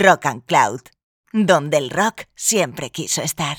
[0.00, 0.80] Rock and Cloud,
[1.32, 3.58] donde el rock siempre quiso estar.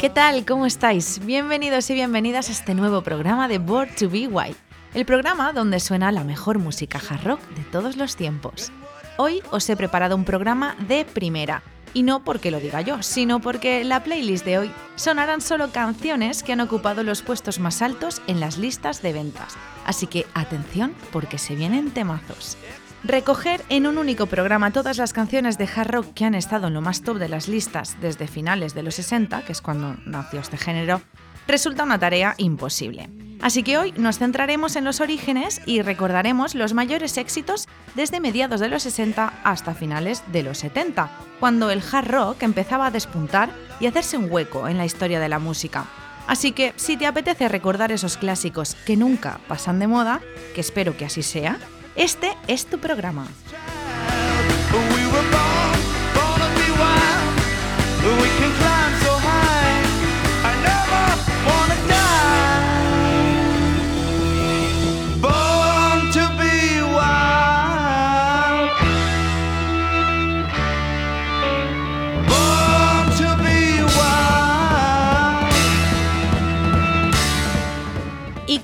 [0.00, 0.44] ¿Qué tal?
[0.44, 1.24] ¿Cómo estáis?
[1.24, 4.58] Bienvenidos y bienvenidas a este nuevo programa de Board to Be White,
[4.94, 8.72] el programa donde suena la mejor música hard rock de todos los tiempos.
[9.18, 13.40] Hoy os he preparado un programa de primera, y no porque lo diga yo, sino
[13.40, 18.22] porque la playlist de hoy sonarán solo canciones que han ocupado los puestos más altos
[18.26, 19.56] en las listas de ventas.
[19.84, 22.56] Así que atención porque se vienen temazos.
[23.04, 26.74] Recoger en un único programa todas las canciones de hard rock que han estado en
[26.74, 30.40] lo más top de las listas desde finales de los 60, que es cuando nació
[30.40, 31.02] este género,
[31.46, 33.10] resulta una tarea imposible.
[33.42, 38.60] Así que hoy nos centraremos en los orígenes y recordaremos los mayores éxitos desde mediados
[38.60, 41.10] de los 60 hasta finales de los 70,
[41.40, 45.28] cuando el hard rock empezaba a despuntar y hacerse un hueco en la historia de
[45.28, 45.86] la música.
[46.28, 50.20] Así que si te apetece recordar esos clásicos que nunca pasan de moda,
[50.54, 51.58] que espero que así sea,
[51.96, 53.26] este es tu programa.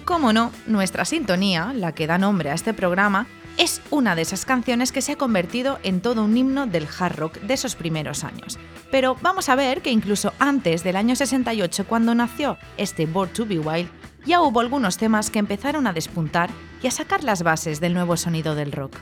[0.08, 3.26] Cómo no, nuestra sintonía, la que da nombre a este programa,
[3.58, 7.16] es una de esas canciones que se ha convertido en todo un himno del hard
[7.16, 8.58] rock de esos primeros años.
[8.90, 13.44] Pero vamos a ver que incluso antes del año 68, cuando nació este Born to
[13.44, 13.90] Be Wild,
[14.24, 16.48] ya hubo algunos temas que empezaron a despuntar
[16.82, 18.96] y a sacar las bases del nuevo sonido del rock.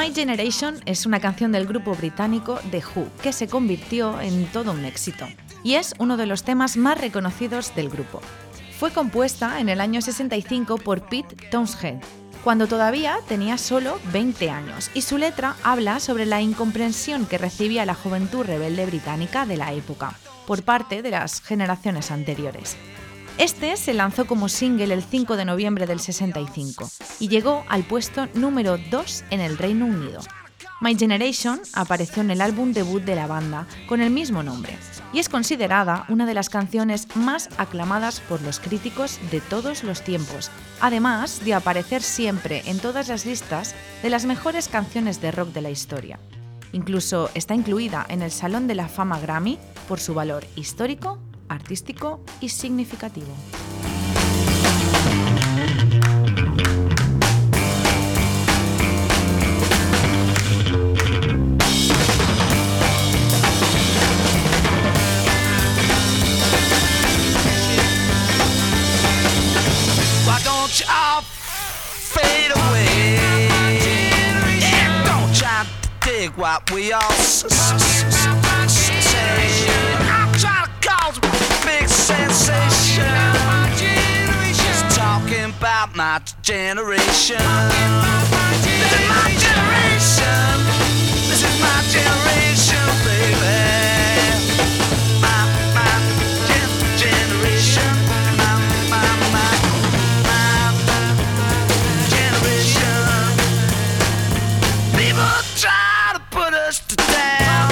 [0.00, 4.72] My Generation es una canción del grupo británico The Who que se convirtió en todo
[4.72, 5.28] un éxito
[5.62, 8.22] y es uno de los temas más reconocidos del grupo.
[8.78, 12.02] Fue compuesta en el año 65 por Pete Townshend,
[12.42, 17.84] cuando todavía tenía solo 20 años, y su letra habla sobre la incomprensión que recibía
[17.84, 20.14] la juventud rebelde británica de la época
[20.46, 22.78] por parte de las generaciones anteriores.
[23.40, 26.90] Este se lanzó como single el 5 de noviembre del 65
[27.20, 30.20] y llegó al puesto número 2 en el Reino Unido.
[30.82, 34.76] My Generation apareció en el álbum debut de la banda con el mismo nombre
[35.14, 40.02] y es considerada una de las canciones más aclamadas por los críticos de todos los
[40.02, 40.50] tiempos,
[40.82, 45.62] además de aparecer siempre en todas las listas de las mejores canciones de rock de
[45.62, 46.20] la historia.
[46.72, 49.58] Incluso está incluida en el Salón de la Fama Grammy
[49.88, 51.18] por su valor histórico
[51.50, 53.34] artístico y significativo.
[86.10, 87.38] My generation.
[87.38, 90.56] This is my generation.
[91.30, 93.58] This is my generation, baby.
[95.22, 95.38] My,
[95.76, 95.94] my
[96.98, 97.92] generation.
[98.40, 98.52] My,
[98.90, 99.50] my, my,
[100.26, 100.50] my
[102.14, 103.02] generation.
[104.98, 107.70] People try to put us down.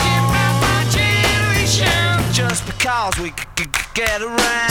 [2.33, 3.33] Just because we
[3.95, 4.68] get around.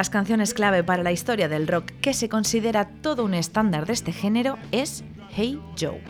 [0.00, 3.92] Las canciones clave para la historia del rock que se considera todo un estándar de
[3.92, 6.02] este género es Hey Joe,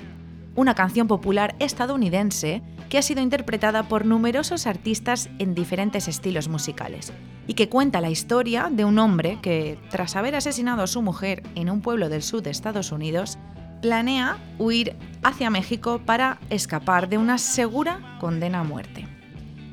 [0.54, 7.12] una canción popular estadounidense que ha sido interpretada por numerosos artistas en diferentes estilos musicales
[7.48, 11.42] y que cuenta la historia de un hombre que, tras haber asesinado a su mujer
[11.56, 13.38] en un pueblo del sur de Estados Unidos,
[13.82, 14.94] planea huir
[15.25, 19.09] hacia México para escapar de una segura condena a muerte.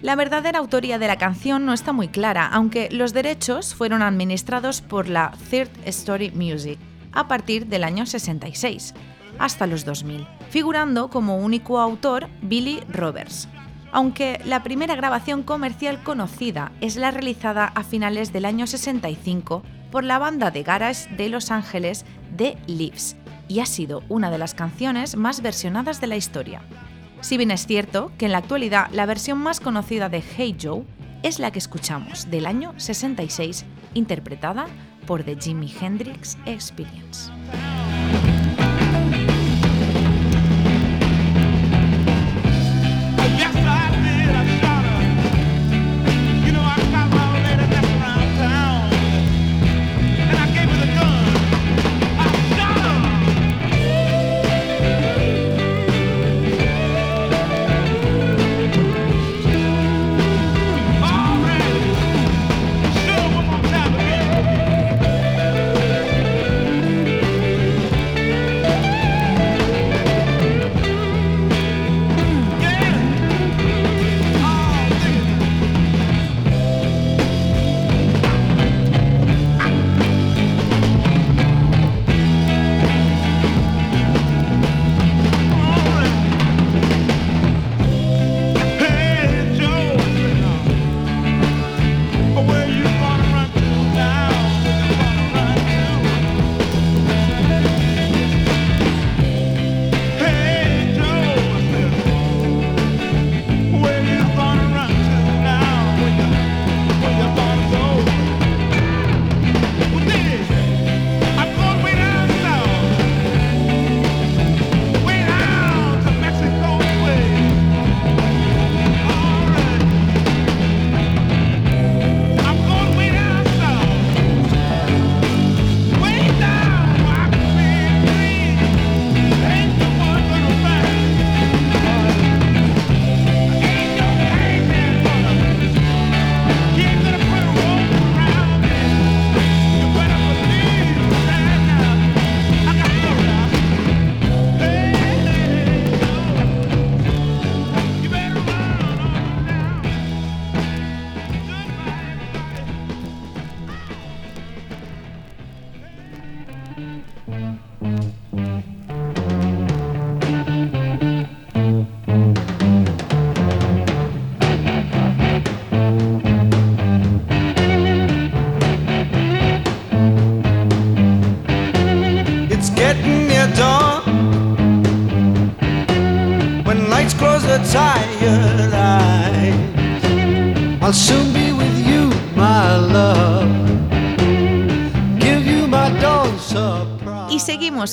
[0.02, 4.82] La verdadera autoría de la canción no está muy clara, aunque los derechos fueron administrados
[4.82, 6.78] por la Third Story Music
[7.14, 8.94] a partir del año 66
[9.40, 13.48] hasta los 2000, figurando como único autor Billy Roberts.
[13.92, 20.04] Aunque la primera grabación comercial conocida es la realizada a finales del año 65 por
[20.04, 22.06] la banda de garage de Los Ángeles
[22.36, 23.16] The Leaves,
[23.48, 26.62] y ha sido una de las canciones más versionadas de la historia.
[27.22, 30.84] Si bien es cierto que en la actualidad la versión más conocida de Hey Joe
[31.24, 33.66] es la que escuchamos del año 66,
[33.96, 34.68] interpretada
[35.06, 37.31] por The Jimi Hendrix Experience.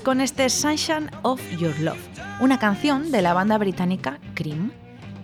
[0.05, 1.99] Con este Sunshine of Your Love,
[2.39, 4.71] una canción de la banda británica Cream.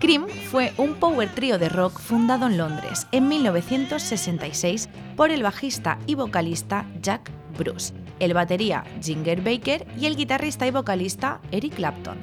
[0.00, 5.98] Cream fue un power trio de rock fundado en Londres en 1966 por el bajista
[6.06, 12.16] y vocalista Jack Bruce, el batería Ginger Baker y el guitarrista y vocalista Eric Clapton.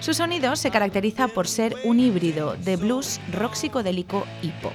[0.00, 4.74] Su sonido se caracteriza por ser un híbrido de blues, rock psicodélico y pop.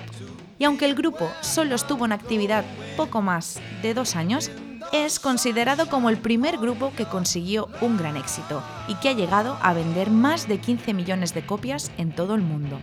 [0.57, 2.65] Y aunque el grupo solo estuvo en actividad
[2.97, 4.49] poco más de dos años,
[4.91, 9.57] es considerado como el primer grupo que consiguió un gran éxito y que ha llegado
[9.62, 12.79] a vender más de 15 millones de copias en todo el mundo.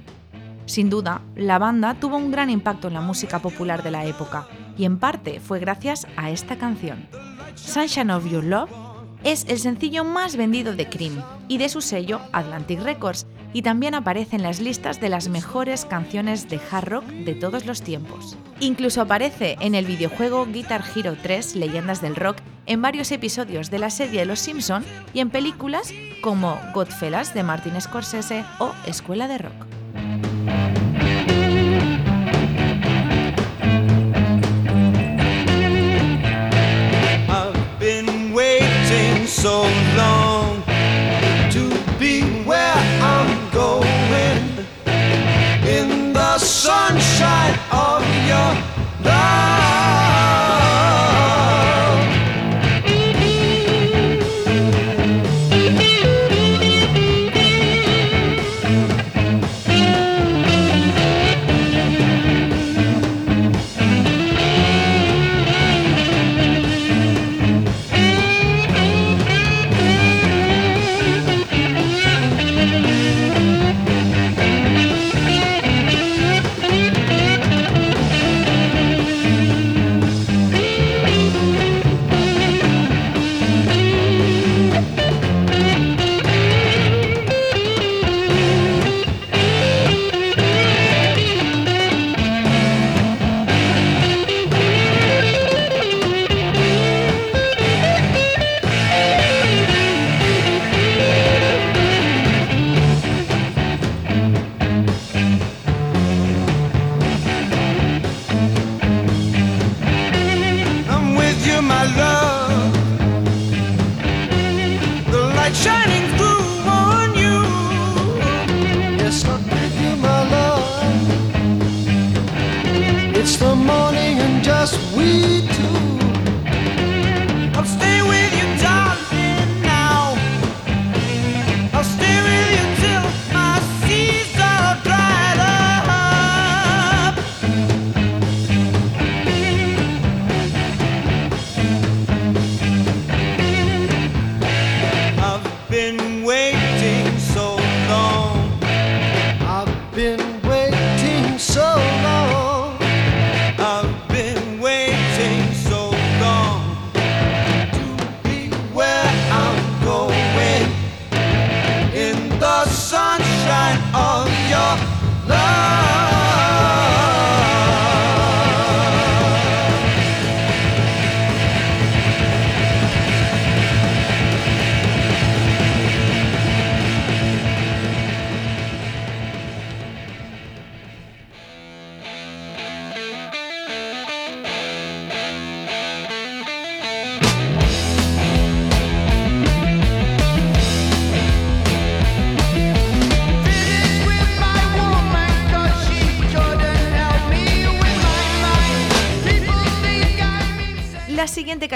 [0.66, 4.46] Sin duda, la banda tuvo un gran impacto en la música popular de la época
[4.76, 7.08] y en parte fue gracias a esta canción.
[7.54, 8.87] Sunshine of Your Love
[9.24, 13.94] es el sencillo más vendido de Cream y de su sello Atlantic Records y también
[13.94, 18.36] aparece en las listas de las mejores canciones de hard rock de todos los tiempos.
[18.60, 23.78] Incluso aparece en el videojuego Guitar Hero 3 Leyendas del Rock, en varios episodios de
[23.78, 24.84] la serie Los Simpson
[25.14, 30.27] y en películas como Godfellas de Martin Scorsese o Escuela de Rock.
[39.28, 40.17] So long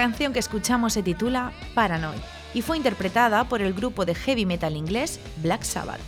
[0.03, 2.19] canción que escuchamos se titula Paranoid
[2.55, 6.01] y fue interpretada por el grupo de heavy metal inglés Black Sabbath.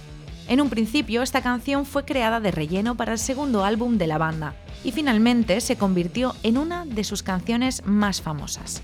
[0.48, 4.18] En un principio, esta canción fue creada de relleno para el segundo álbum de la
[4.18, 8.82] banda y finalmente se convirtió en una de sus canciones más famosas.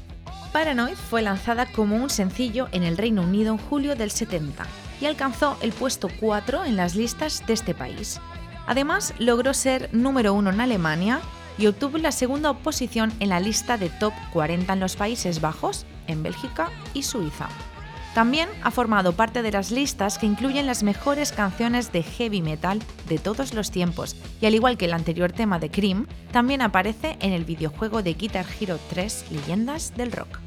[0.53, 4.65] Paranoid fue lanzada como un sencillo en el Reino Unido en julio del 70
[5.01, 8.21] y alcanzó el puesto 4 en las listas de este país.
[8.69, 11.21] Además, logró ser número 1 en Alemania
[11.61, 15.85] y obtuvo la segunda posición en la lista de top 40 en los Países Bajos,
[16.07, 17.49] en Bélgica y Suiza.
[18.15, 22.81] También ha formado parte de las listas que incluyen las mejores canciones de heavy metal
[23.09, 27.17] de todos los tiempos, y al igual que el anterior tema de Cream, también aparece
[27.21, 30.41] en el videojuego de Guitar Hero 3 Leyendas del Rock.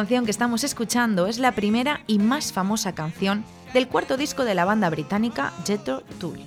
[0.00, 4.54] Canción que estamos escuchando es la primera y más famosa canción del cuarto disco de
[4.54, 6.40] la banda británica Jethro Tull.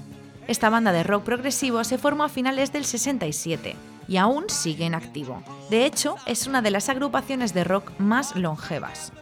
[0.47, 3.75] Esta banda de rock progresivo se formó a finales del 67
[4.07, 5.43] y aún sigue en activo.
[5.69, 9.13] De hecho, es una de las agrupaciones de rock más longevas.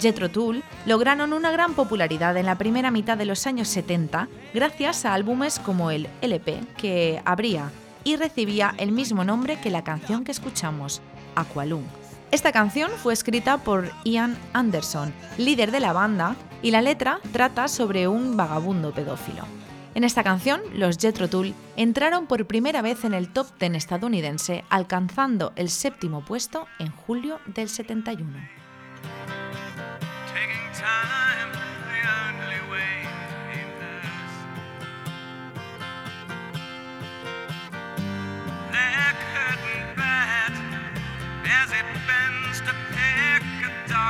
[0.00, 5.04] Jethro Tull lograron una gran popularidad en la primera mitad de los años 70 gracias
[5.04, 7.72] a álbumes como el LP, que abría
[8.04, 11.02] y recibía el mismo nombre que la canción que escuchamos,
[11.34, 11.99] Aqualung.
[12.30, 17.66] Esta canción fue escrita por Ian Anderson, líder de la banda, y la letra trata
[17.66, 19.44] sobre un vagabundo pedófilo.
[19.96, 24.64] En esta canción, los Jethro Tull entraron por primera vez en el top 10 estadounidense,
[24.70, 28.60] alcanzando el séptimo puesto en julio del 71.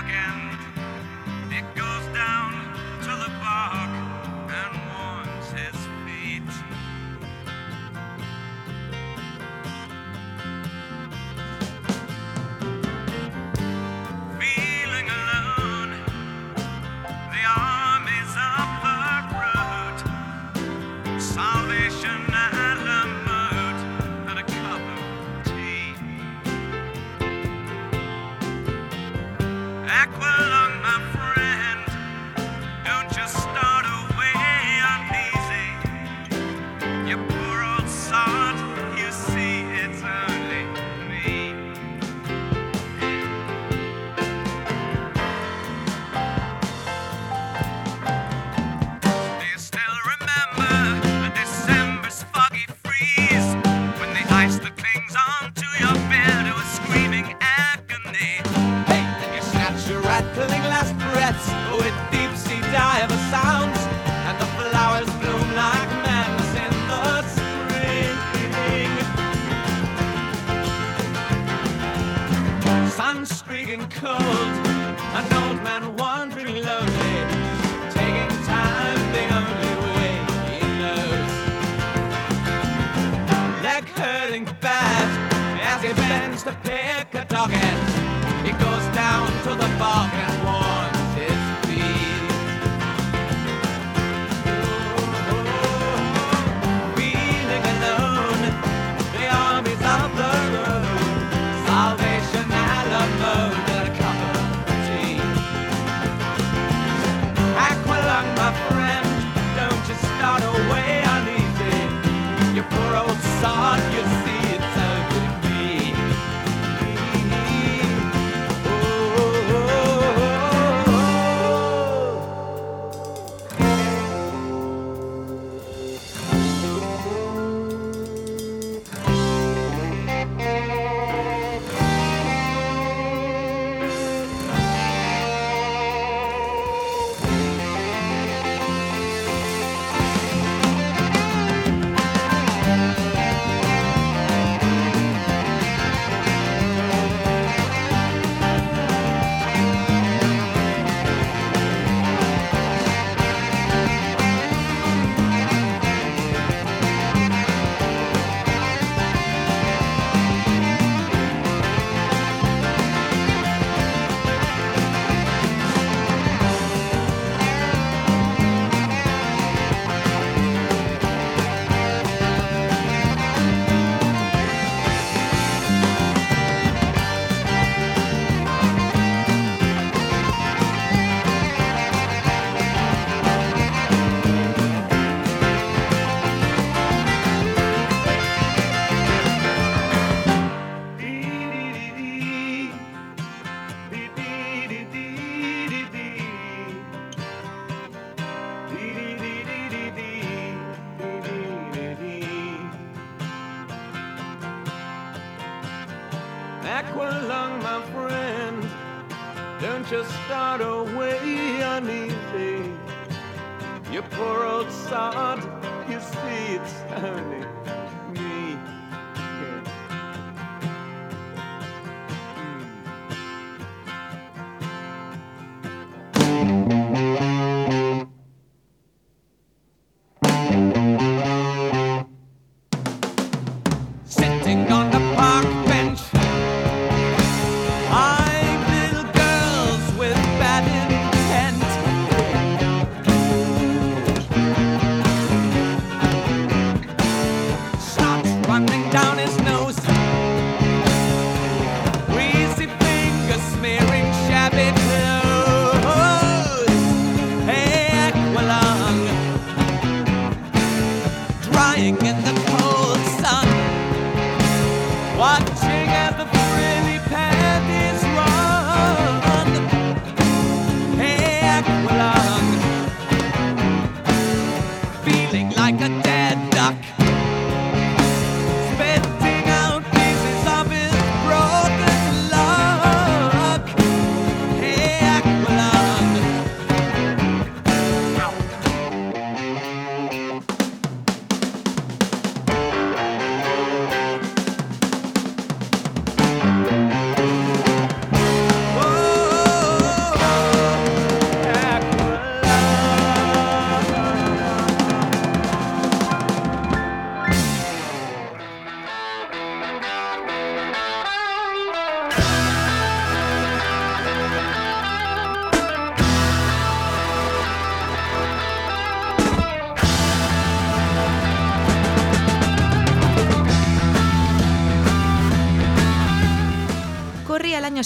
[0.00, 0.39] talking.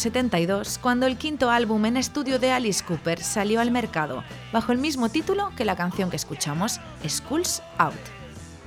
[0.04, 4.78] 1972 cuando el quinto álbum en estudio de Alice Cooper salió al mercado, bajo el
[4.78, 7.94] mismo título que la canción que escuchamos, Schools Out.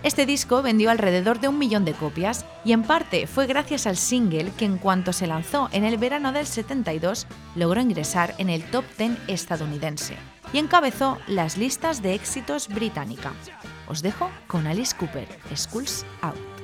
[0.03, 3.97] Este disco vendió alrededor de un millón de copias y en parte fue gracias al
[3.97, 8.63] single que en cuanto se lanzó en el verano del 72 logró ingresar en el
[8.71, 10.15] top 10 estadounidense
[10.53, 13.33] y encabezó las listas de éxitos británica.
[13.87, 16.56] Os dejo con Alice Cooper, Schools Out.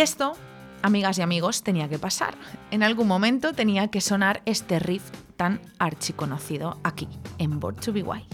[0.00, 0.32] Y esto,
[0.80, 2.32] amigas y amigos, tenía que pasar.
[2.70, 5.02] En algún momento tenía que sonar este riff
[5.36, 8.24] tan archiconocido aquí, en Born to Be Wild.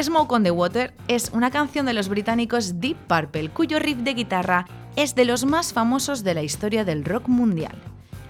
[0.00, 4.14] Smoke on the Water es una canción de los británicos Deep Purple, cuyo riff de
[4.14, 4.64] guitarra
[4.96, 7.76] es de los más famosos de la historia del rock mundial.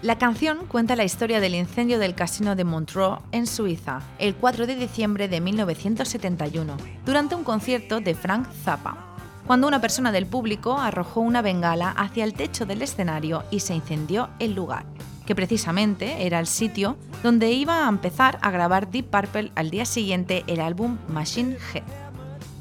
[0.02, 4.66] La canción cuenta la historia del incendio del casino de Montreux en Suiza, el 4
[4.66, 9.09] de diciembre de 1971, durante un concierto de Frank Zappa,
[9.50, 13.74] cuando una persona del público arrojó una bengala hacia el techo del escenario y se
[13.74, 14.86] incendió el lugar,
[15.26, 19.86] que precisamente era el sitio donde iba a empezar a grabar Deep Purple al día
[19.86, 21.82] siguiente el álbum Machine Head.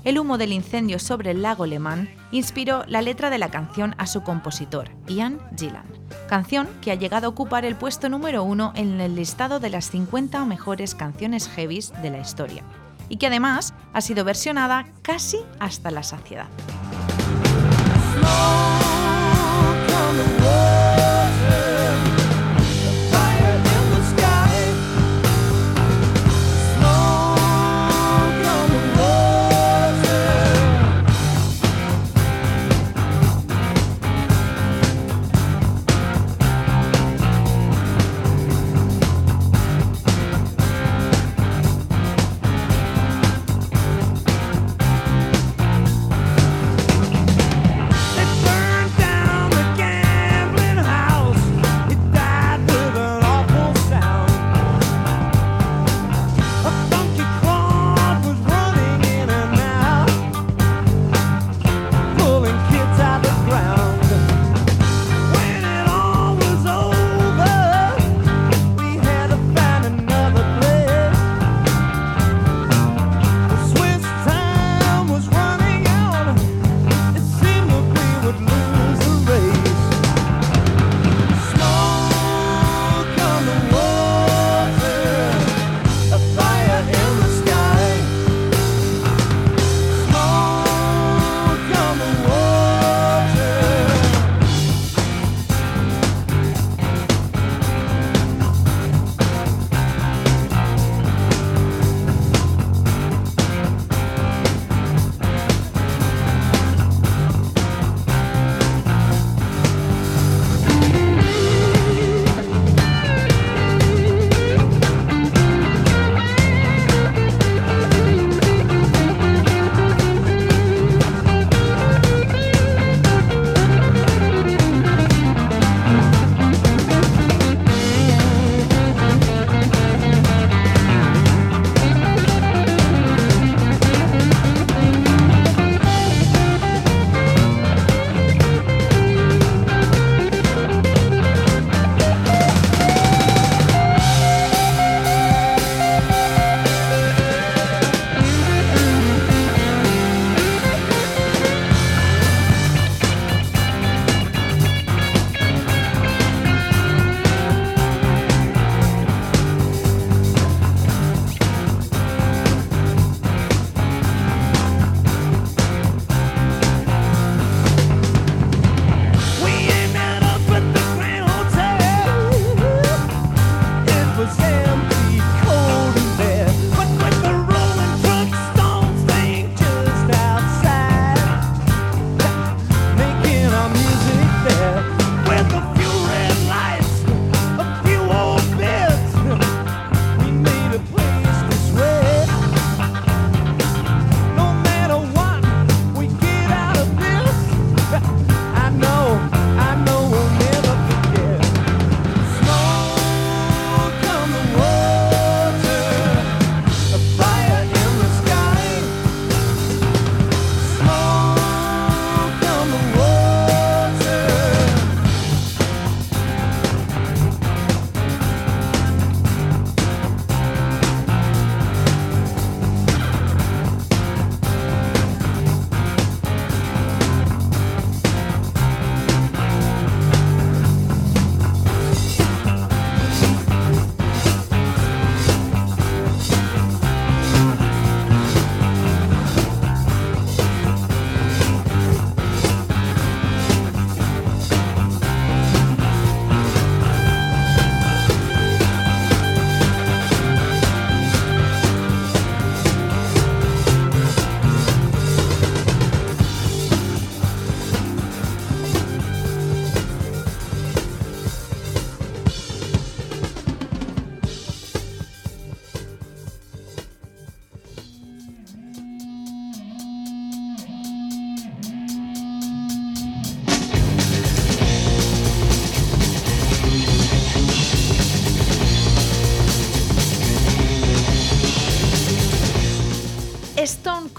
[0.04, 3.93] El humo del incendio sobre el lago Le Mans inspiró la letra de la canción
[3.99, 5.86] a su compositor, Ian Gillan,
[6.28, 9.91] canción que ha llegado a ocupar el puesto número uno en el listado de las
[9.91, 12.63] 50 mejores canciones heavies de la historia,
[13.09, 16.47] y que además ha sido versionada casi hasta la saciedad.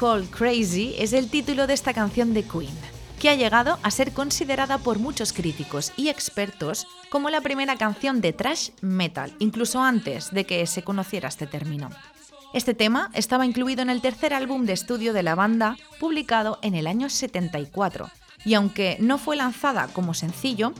[0.00, 2.72] Cold Crazy es el título de esta canción de Queen,
[3.20, 8.22] que ha llegado a ser considerada por muchos críticos y expertos como la primera canción
[8.22, 11.90] de thrash metal, incluso antes de que se conociera este término.
[12.54, 16.74] Este tema estaba incluido en el tercer álbum de estudio de la banda, publicado en
[16.74, 18.08] el año 74,
[18.46, 20.72] y aunque no fue lanzada como sencillo,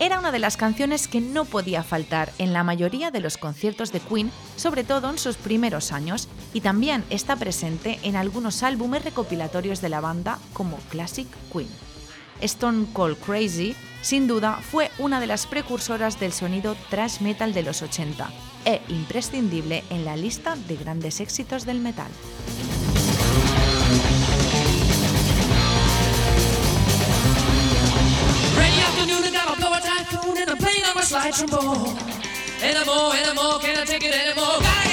[0.00, 3.92] era una de las canciones que no podía faltar en la mayoría de los conciertos
[3.92, 9.04] de Queen, sobre todo en sus primeros años, y también está presente en algunos álbumes
[9.04, 11.68] recopilatorios de la banda como Classic Queen.
[12.40, 17.64] Stone Cold Crazy, sin duda, fue una de las precursoras del sonido thrash metal de
[17.64, 18.30] los 80
[18.64, 22.08] e imprescindible en la lista de grandes éxitos del metal.
[31.08, 31.96] Slide trombone.
[32.60, 34.60] Anymore, anymore, can I take it anymore?
[34.60, 34.87] Gotta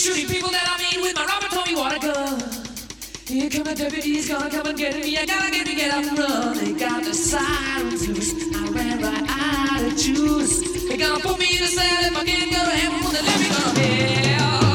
[0.00, 0.40] deputy's
[3.62, 5.16] gonna WD he's gonna come and get me.
[5.16, 6.56] I gotta get me, get up and run.
[6.56, 8.34] They got the sirens loose.
[8.54, 10.60] I ran right out of juice.
[10.88, 13.04] They gonna put me in a cell if I can't go to heaven.
[13.04, 14.69] When they let me go to hell.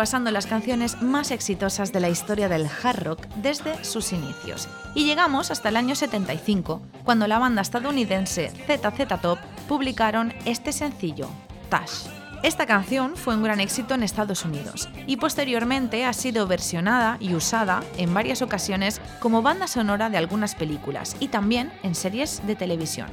[0.00, 4.66] Repasando las canciones más exitosas de la historia del hard rock desde sus inicios.
[4.94, 9.38] Y llegamos hasta el año 75, cuando la banda estadounidense ZZ Top
[9.68, 11.28] publicaron este sencillo,
[11.68, 12.06] Tash.
[12.42, 17.34] Esta canción fue un gran éxito en Estados Unidos y posteriormente ha sido versionada y
[17.34, 22.56] usada en varias ocasiones como banda sonora de algunas películas y también en series de
[22.56, 23.08] televisión.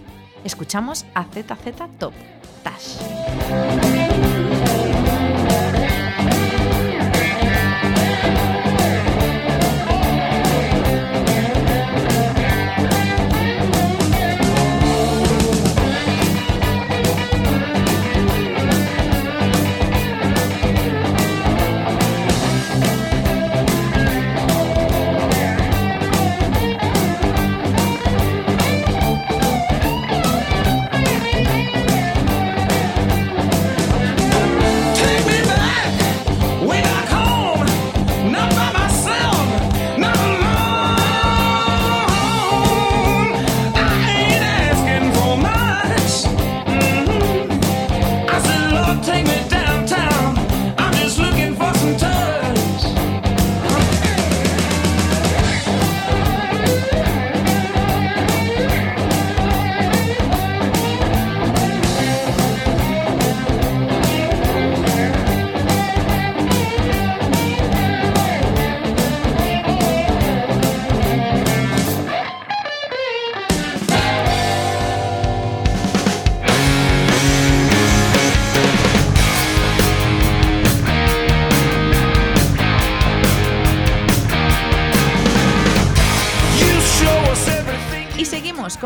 [0.46, 2.14] Escuchamos a ZZ Top,
[2.64, 4.47] Tash.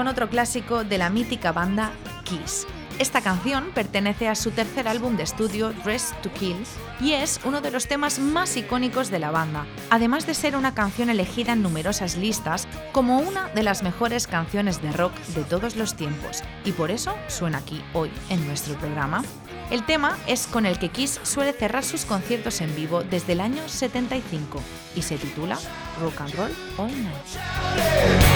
[0.02, 1.92] Con otro clásico de la mítica banda
[2.24, 2.66] Kiss.
[2.98, 6.58] Esta canción pertenece a su tercer álbum de estudio, Dress to Kill,
[7.00, 10.74] y es uno de los temas más icónicos de la banda, además de ser una
[10.74, 15.76] canción elegida en numerosas listas como una de las mejores canciones de rock de todos
[15.76, 19.22] los tiempos, y por eso suena aquí hoy en nuestro programa.
[19.70, 23.42] El tema es con el que Kiss suele cerrar sus conciertos en vivo desde el
[23.42, 24.60] año 75
[24.96, 25.60] y se titula
[26.02, 28.31] Rock and Roll All Night.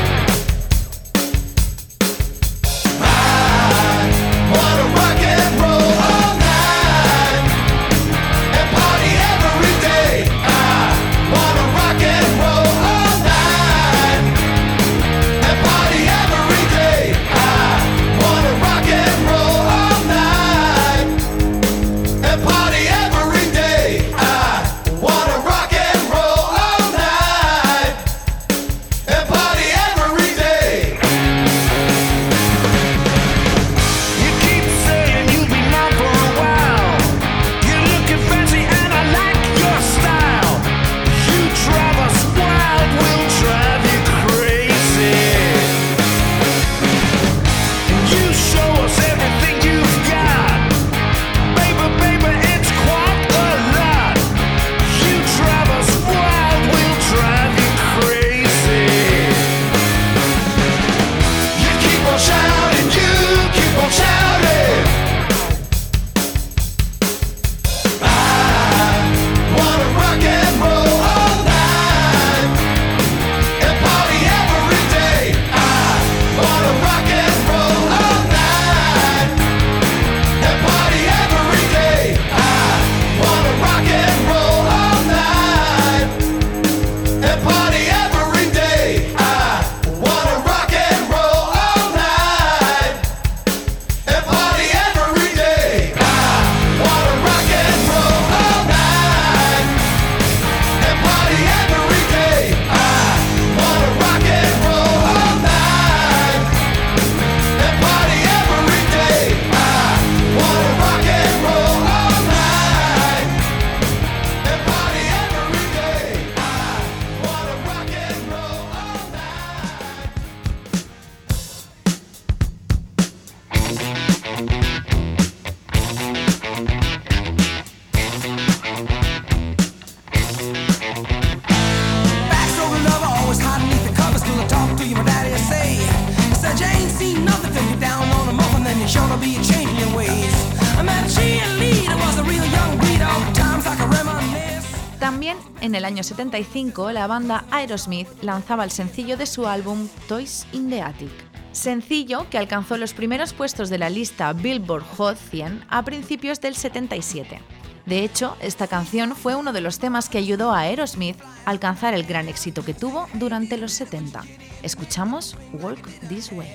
[146.75, 151.09] 75, la banda Aerosmith lanzaba el sencillo de su álbum Toys in the Attic.
[151.53, 156.55] Sencillo que alcanzó los primeros puestos de la lista Billboard Hot 100 a principios del
[156.55, 157.39] 77.
[157.85, 161.93] De hecho, esta canción fue uno de los temas que ayudó a Aerosmith a alcanzar
[161.93, 164.23] el gran éxito que tuvo durante los 70.
[164.61, 166.49] Escuchamos Walk This Way.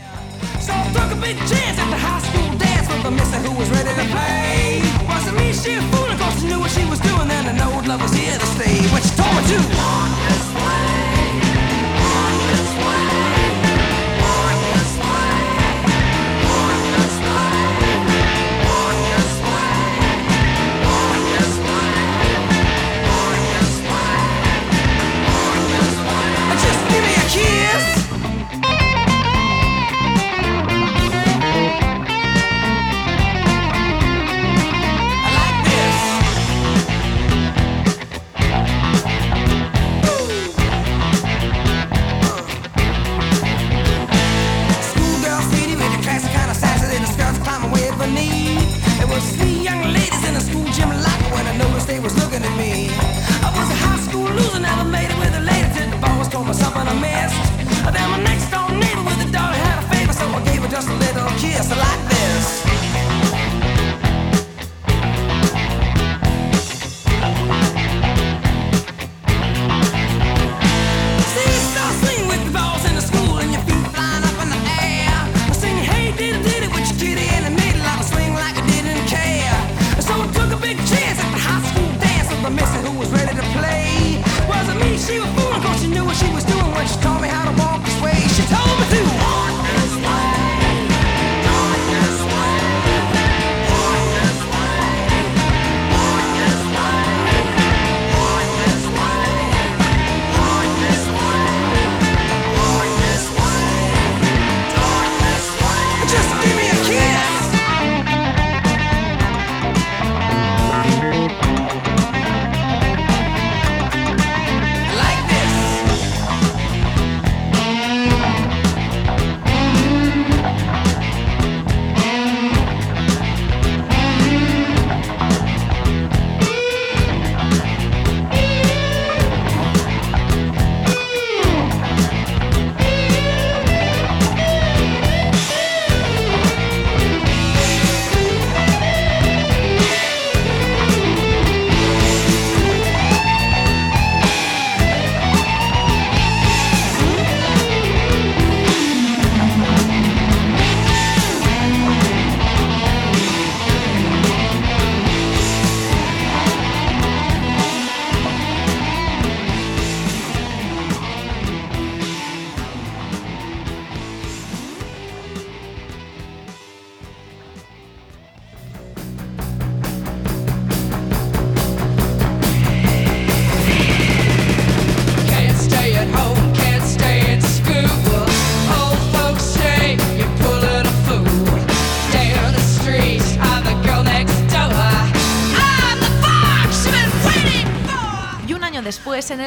[0.61, 3.53] So I took a big chance at the high school dance with a missy who
[3.57, 4.83] was ready to play.
[5.09, 7.61] Wasn't me, she a fool, of course she knew what she was doing, and an
[7.61, 8.77] old love was here to stay.
[8.93, 11.20] When she told me to, on this way.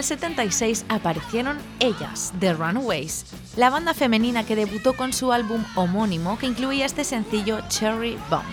[0.03, 3.25] El 76, aparecieron ellas, The Runaways,
[3.55, 8.43] la banda femenina que debutó con su álbum homónimo que incluía este sencillo Cherry Bomb.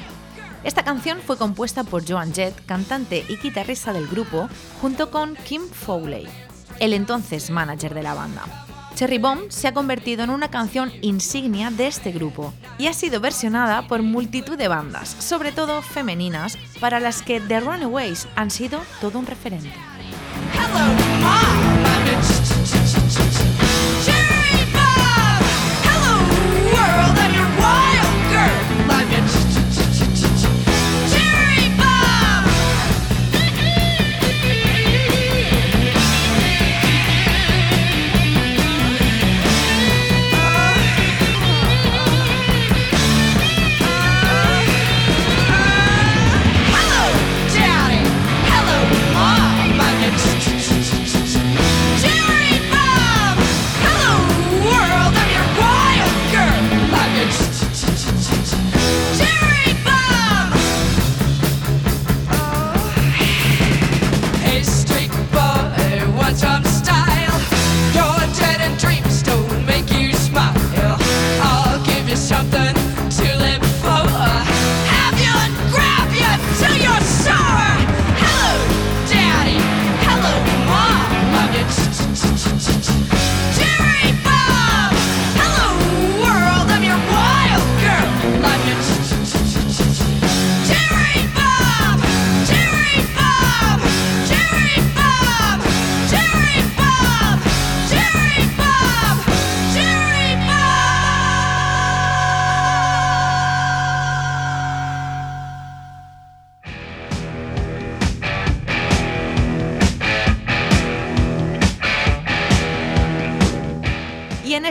[0.62, 4.48] Esta canción fue compuesta por Joan Jett, cantante y guitarrista del grupo,
[4.80, 6.28] junto con Kim Fowley,
[6.78, 8.42] el entonces manager de la banda.
[8.94, 13.20] Cherry Bomb se ha convertido en una canción insignia de este grupo y ha sido
[13.20, 18.80] versionada por multitud de bandas, sobre todo femeninas, para las que The Runaways han sido
[19.00, 19.72] todo un referente.
[21.20, 21.69] apart.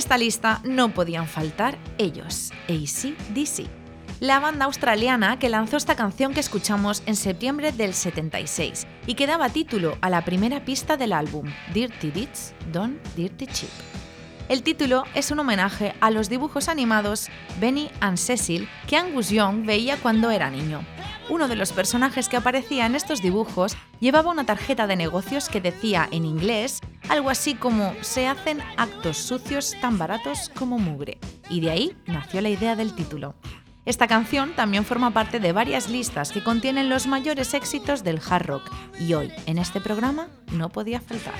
[0.10, 3.68] Esta lista no podían faltar ellos, ACDC,
[4.20, 9.28] la banda australiana que lanzó esta canción que escuchamos en septiembre del 76 y que
[9.28, 11.46] daba título a la primera pista del álbum,
[11.76, 13.70] Dirty Deeds, Don't Dirty Cheap.
[14.48, 17.28] El título es un homenaje a los dibujos animados
[17.60, 20.84] Benny and Cecil que Angus Young veía cuando era niño.
[21.30, 25.62] Uno de los personajes que aparecía en estos dibujos llevaba una tarjeta de negocios que
[25.62, 31.20] decía en inglés algo así como se hacen actos sucios tan baratos como mugre,
[31.50, 33.36] y de ahí nació la idea del título.
[33.86, 38.46] Esta canción también forma parte de varias listas que contienen los mayores éxitos del hard
[38.46, 41.34] rock y hoy en este programa no podía faltar.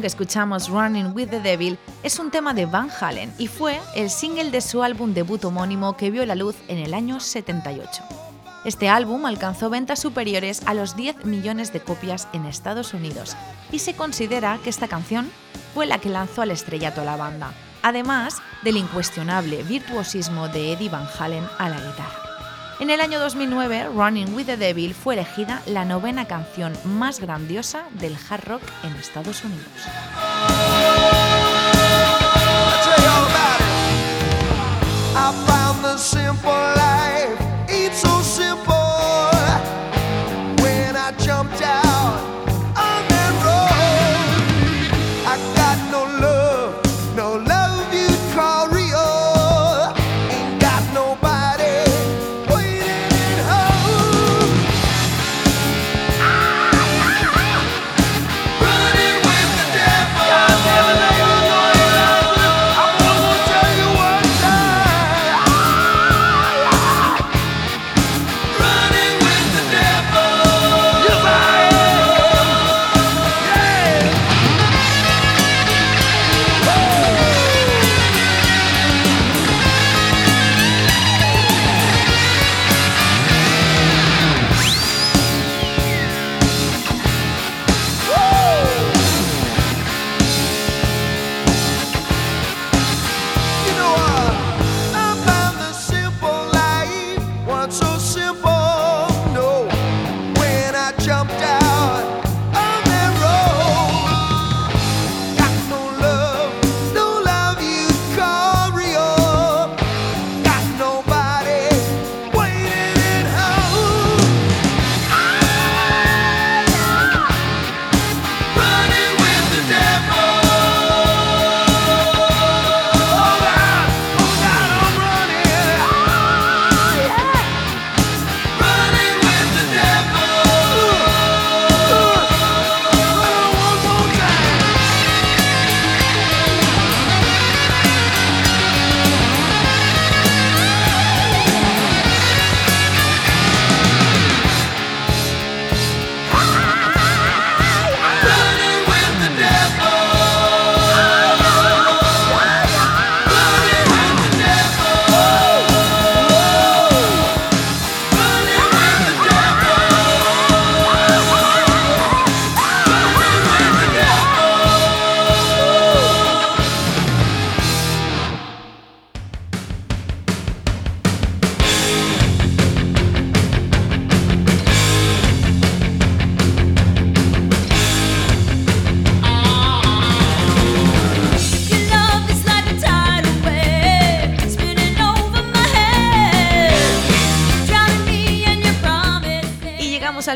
[0.00, 4.10] Que escuchamos, Running with the Devil, es un tema de Van Halen y fue el
[4.10, 8.02] single de su álbum debut homónimo que vio la luz en el año 78.
[8.64, 13.36] Este álbum alcanzó ventas superiores a los 10 millones de copias en Estados Unidos
[13.72, 15.30] y se considera que esta canción
[15.74, 20.90] fue la que lanzó al estrellato a la banda, además del incuestionable virtuosismo de Eddie
[20.90, 22.27] Van Halen a la guitarra.
[22.80, 27.82] En el año 2009, Running with the Devil fue elegida la novena canción más grandiosa
[27.94, 29.66] del hard rock en Estados Unidos.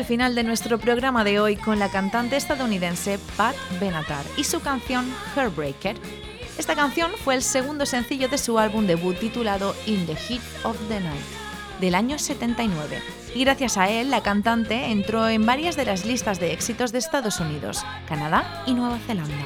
[0.03, 4.59] Al final de nuestro programa de hoy con la cantante estadounidense Pat Benatar y su
[4.59, 5.95] canción Heartbreaker.
[6.57, 10.75] Esta canción fue el segundo sencillo de su álbum debut titulado In the Heat of
[10.89, 11.23] the Night,
[11.79, 13.01] del año 79.
[13.33, 16.99] Y gracias a él, la cantante entró en varias de las listas de éxitos de
[16.99, 19.45] Estados Unidos, Canadá y Nueva Zelanda.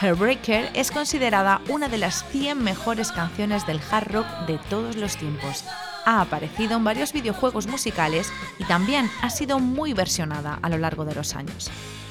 [0.00, 5.16] Heartbreaker es considerada una de las 100 mejores canciones del hard rock de todos los
[5.16, 5.64] tiempos
[6.04, 11.04] ha aparecido en varios videojuegos musicales y también ha sido muy versionada a lo largo
[11.04, 11.70] de los años.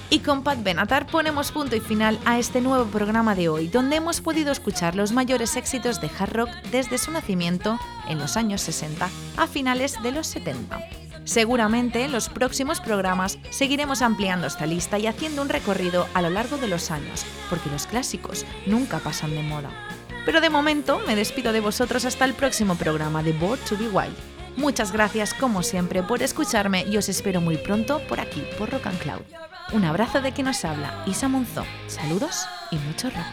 [0.10, 3.96] Y con Pat Benatar ponemos punto y final a este nuevo programa de hoy, donde
[3.96, 8.62] hemos podido escuchar los mayores éxitos de hard rock desde su nacimiento en los años
[8.62, 10.80] 60 a finales de los 70.
[11.24, 16.30] Seguramente en los próximos programas seguiremos ampliando esta lista y haciendo un recorrido a lo
[16.30, 19.70] largo de los años, porque los clásicos nunca pasan de moda.
[20.26, 23.90] Pero de momento me despido de vosotros hasta el próximo programa de Board to Be
[23.90, 24.16] Wild.
[24.56, 28.88] Muchas gracias como siempre por escucharme y os espero muy pronto por aquí, por Rock
[28.88, 29.22] and Cloud.
[29.72, 31.66] Un abrazo de quien nos habla, Isa Monzón.
[31.88, 33.26] Saludos y mucho rock.